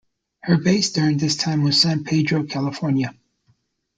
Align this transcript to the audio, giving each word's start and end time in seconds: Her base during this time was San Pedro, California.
Her 0.41 0.57
base 0.57 0.91
during 0.91 1.19
this 1.19 1.35
time 1.35 1.61
was 1.63 1.79
San 1.79 2.03
Pedro, 2.03 2.41
California. 2.45 3.13